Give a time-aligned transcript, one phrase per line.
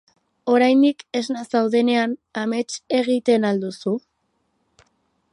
[0.51, 3.93] Oraindik esna zaudenean amets egiten al duzu?